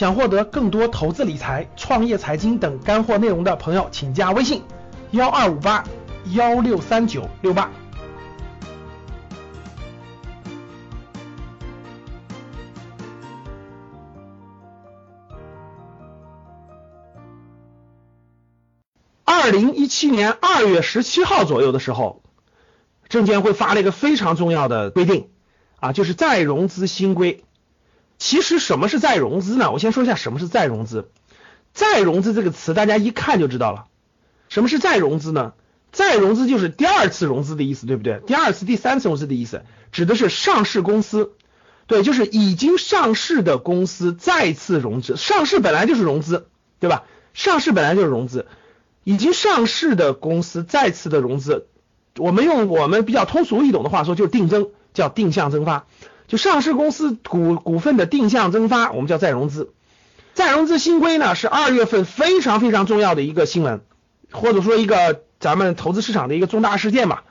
[0.00, 4.62] 想获得更多投资理财、创业财经等干货内容的朋友，请加微信
[5.10, 5.84] 幺二五八
[6.32, 7.70] 幺六三九六八。
[19.26, 22.22] 二零一七年二月十七号左右的时候，
[23.10, 25.28] 证监会发了一个非常重要的规定
[25.78, 27.44] 啊，就是再融资新规。
[28.20, 29.72] 其实什么是再融资呢？
[29.72, 31.10] 我先说一下什么是再融资。
[31.72, 33.86] 再融资这个词大家一看就知道了。
[34.48, 35.54] 什么是再融资呢？
[35.90, 38.20] 再融资就是第二次融资的意思，对不对？
[38.26, 41.32] 第二次、第三次融资的意思，指的是上市公司，
[41.86, 45.16] 对，就是已经上市的公司再次融资。
[45.16, 46.46] 上市本来就是融资，
[46.78, 47.04] 对吧？
[47.32, 48.46] 上市本来就是融资，
[49.02, 51.68] 已经上市的公司再次的融资，
[52.18, 55.86] 我们用我们比较通俗易懂的话说，就是定增，叫定向增发。
[56.30, 59.72] 就上市公司股股份的定向增发，我们叫再融资。
[60.32, 63.80] 再融资新规呢，是二月份非常非常重要的一个新闻，
[64.30, 67.22] 或者说一个咱们投资市场的一个重大事件嘛。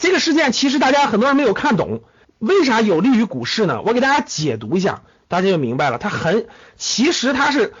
[0.00, 2.02] 这个事件其实大家很多人没有看懂，
[2.40, 3.82] 为啥有利于股市呢？
[3.86, 5.98] 我给大家解读一下，大家就明白了。
[5.98, 7.72] 它很，其实它是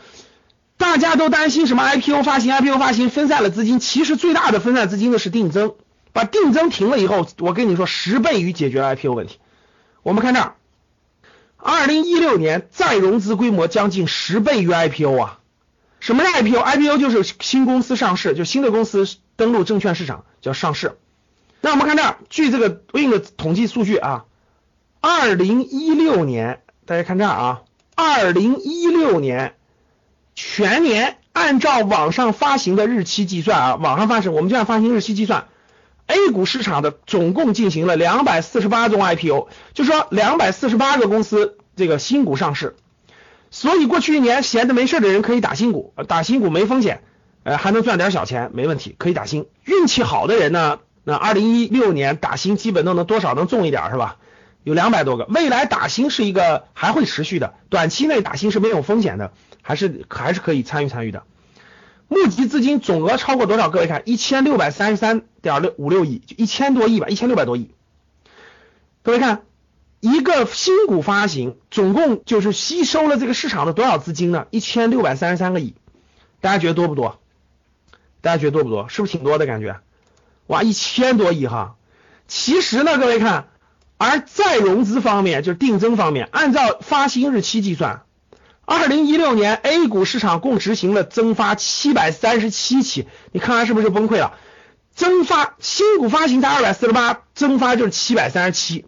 [0.76, 5.74] 大家都担心什么 IPO 发行，IPO 发行分散了资金，其实最大的分散资金的是定增，
[6.12, 9.38] 把定增停了以后，我跟你说十倍于解决 IPO 问题。
[10.02, 10.54] 我们看这儿，
[11.56, 15.38] 二零一六年再融资规模将近十倍于 IPO 啊！
[16.00, 20.98] 什么是 IPO？IPO 就是新公司上市，就新的公司登陆证券市场叫上市。
[21.60, 24.24] 那我们看这儿，据这个 Win 的统计数据啊，
[25.00, 27.62] 二零一六年，大家看这儿啊，
[27.94, 29.54] 二零一六年
[30.34, 35.46] 全年按照网上发行的日期计算啊，网上发行，我们就按发行日期计算。
[36.06, 42.76] A 股市场的总共进行了两百四十八宗 IPO，就说两百四十八个公司这个新股上市，
[43.50, 47.02] 所以过去一年闲着没事的人可以打新股，打新股没风险，
[47.44, 49.46] 呃还能赚点小钱，没问题，可以打新。
[49.64, 54.18] 运气好的人呢，那二零一六年打新基本都能多少能中一点是吧？
[54.64, 59.32] 有两百多个，未来打新是一个还会持续的，短期内打新是没有风险的，
[59.62, 61.22] 还是还是可以参与参与的。
[62.12, 63.70] 募集资金总额超过多少？
[63.70, 67.70] 各位看，一千六百三十三点六五六亿，就一千多亿吧，一千六百多亿。
[69.02, 69.44] 各位看，
[70.00, 74.46] 一个新股发行，总共就是吸收了这个市场的多少资金呢？
[74.50, 75.74] 一千六百三十三个亿。
[76.42, 77.18] 大家觉得多不多？
[78.20, 78.90] 大家觉得多不多？
[78.90, 79.80] 是不是挺多的感觉？
[80.48, 81.76] 哇，一千多亿哈。
[82.28, 83.48] 其实呢，各位看，
[83.96, 88.02] 而再融资方面，就是定增方面，按照发行日期计算。
[88.64, 94.34] 二零一六年 A 股市场共执行了增发七百三十七起，你看完是不是就崩溃了？
[94.94, 98.84] 增发新股发行才二百四十八，增发就是七百三十七，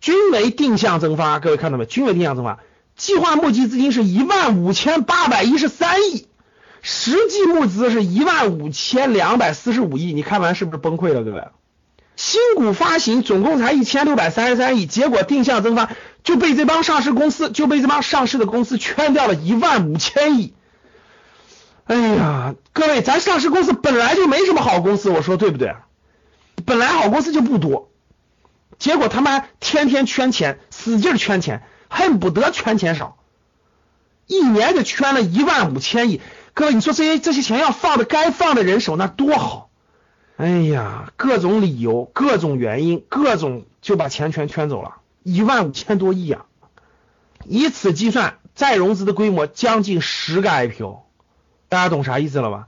[0.00, 1.38] 均为定向增发。
[1.38, 1.86] 各位看到没？
[1.86, 2.58] 均为定向增发。
[2.96, 6.26] 计划募集资金是一万五千八百一十三亿，
[6.82, 10.12] 实际募资是一万五千两百四十五亿。
[10.12, 11.42] 你看完是不是崩溃了，各位？
[12.16, 15.90] 新股发行总共才一千六百三十三亿，结果定向增发。
[16.22, 20.54] 就被这帮上市公司，就被这帮上市的公司圈掉了一万五千亿。
[21.84, 25.74] 哎呀，各位，咱上市公司本来就没什么好公司，我说对不对？
[26.64, 27.90] 本来好公司就不多，
[28.78, 33.18] 结果他妈天天圈钱，使劲圈钱，恨不得圈钱少，
[34.26, 36.22] 一年就圈了一万五千亿。
[36.54, 39.68] 各位，你说这些这些钱要放的该放的人手，那多好！
[40.36, 44.96] 哎呀，各种理由，各种原因，各种就把钱全圈走了。
[45.22, 46.46] 一万五千多亿啊！
[47.46, 51.02] 以此计算，再融资的规模将近十个 IPO，
[51.68, 52.66] 大家懂啥意思了吧？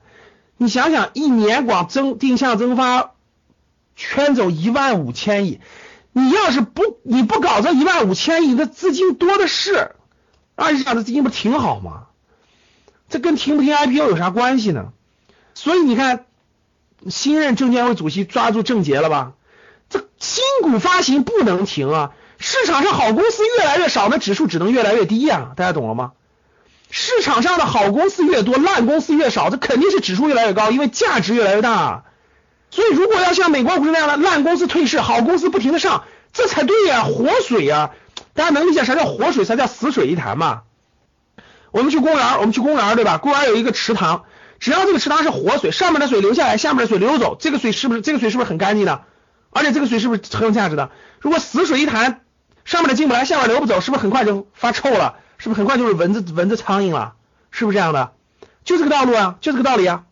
[0.57, 3.15] 你想想，一年光增定向增发
[3.97, 5.61] 圈走一万五千亿，
[6.13, 9.97] 你要是不你不搞这一万五千亿，那资金多的是，
[10.55, 12.07] 二级市场的资金不挺好吗？
[13.09, 14.93] 这跟停不停 IPO 有啥关系呢？
[15.55, 16.26] 所以你看，
[17.09, 19.33] 新任证监会主席抓住症结了吧？
[19.89, 22.11] 这新股发行不能停啊！
[22.39, 26.13] 市场上好公司越来越少，那指数只能越来越低呀，大家懂了吗？
[26.91, 32.05] 市场上的好公司越多，烂公司越少，这肯定是指数越来越高，因为价值越来越大。
[32.71, 37.91] 所以如果要像美国股市那样的烂公司退市，好公司不停的上，这才对呀，活水呀！
[38.35, 40.63] 大家能理解啥叫活水，啥叫死水一潭吗？
[41.71, 43.19] 我们去公园，我们去公园对吧？
[43.19, 44.25] 公园有一个池塘，
[44.59, 49.03] 只要这个池塘是活水，上面的水流下来，下面的水流走，这个水是不是这个水是不是很干净的？
[49.51, 50.91] 而且这个水是不是很有价值的？
[51.21, 52.21] 如果死水一潭。
[52.65, 55.15] 上面的进不来，下面流不走，是不是很快就发臭了？
[55.39, 57.13] 是不是很快就是蚊子、蚊子、苍蝇了？
[57.53, 58.11] 是不是这样的？
[58.65, 60.03] 就这个道路啊，就这个道理啊。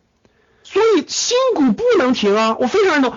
[0.63, 3.13] 所以新股不能停啊，我非常认同。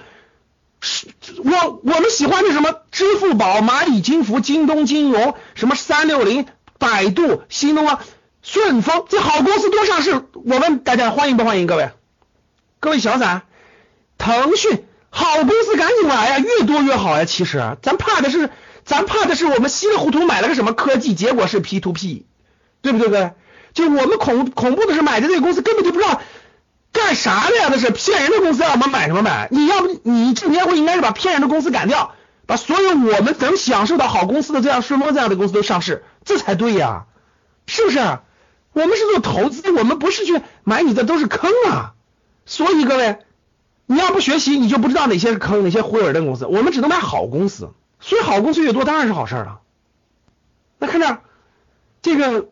[0.81, 6.47] 是，我我们喜欢的什么支付宝、蚂蚁金服、京东金融，什么三六零、
[6.81, 8.01] 百度、新东方，
[8.43, 11.91] 顺丰这好公司多上市，我问大家欢迎不欢迎各位？
[12.81, 13.43] 各位小散，
[14.17, 17.25] 腾讯好公司赶紧来呀，越多越好呀。
[17.25, 18.51] 其实咱怕的是，
[18.85, 22.27] 咱怕的是我们稀里糊涂买了个什么科技，结果是 P to P，
[22.81, 23.09] 对不对？
[23.09, 23.33] 各位，
[23.75, 26.21] 就我们恐恐怖的是买的这个公司根本就不知道
[26.93, 29.49] 干啥的呀，那是骗人的公司，让我们买什么买？
[29.51, 32.15] 你要不你证监会应该是把骗人的公司赶掉，
[32.47, 37.07] 把所有我们能享受到好公司的这样顺丰这样的公司都上市，这才对呀，
[37.67, 38.21] 是不是？
[38.73, 41.95] 我们是做投资，我们不是去买你的都是坑啊。
[42.47, 43.19] 所以各位，
[43.87, 46.47] 你要不学习，你就不知道哪些是坑，哪些忽悠人的公司。
[46.47, 47.71] 我们只能买好公司，
[48.01, 49.61] 所以好公司越多当然是好事了。
[50.79, 51.19] 那看这
[52.01, 52.49] 这个，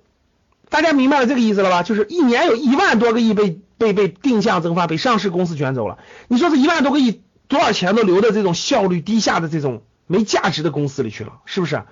[0.69, 1.83] 大家明白了这个意思了吧？
[1.83, 5.99] 就是一年有一万多个亿被被被定向增发，被上市公司卷走了。
[6.29, 11.85] 你说这一万多个亿多少钱都流到这种效率低下的这种没价值的公司里去了，是不是？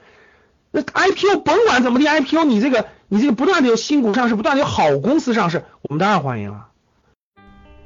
[0.76, 6.67] 那 IPO 甭管怎么的 IPO，你这个你这个不断的有新股上市，不断的有好公司上市，我们当然欢迎了。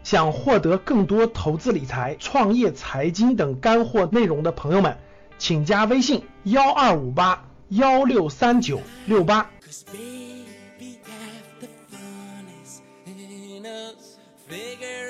[0.05, 4.96] 想获得更多投资理财、创业、财经等干货内容的朋友们，
[5.37, 9.50] 请加微信幺二五八幺六三九六八。
[14.49, 15.07] Figure